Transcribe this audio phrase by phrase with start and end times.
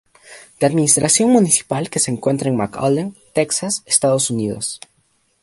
[0.59, 4.79] De administración municipal, que se encuentra en McAllen, Texas, Estados Unidos.